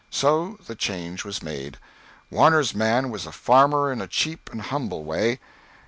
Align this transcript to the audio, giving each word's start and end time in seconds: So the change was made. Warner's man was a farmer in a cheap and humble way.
So 0.09 0.57
the 0.65 0.73
change 0.73 1.23
was 1.23 1.43
made. 1.43 1.77
Warner's 2.31 2.73
man 2.73 3.11
was 3.11 3.27
a 3.27 3.31
farmer 3.31 3.91
in 3.91 4.01
a 4.01 4.07
cheap 4.07 4.49
and 4.51 4.63
humble 4.63 5.03
way. 5.03 5.39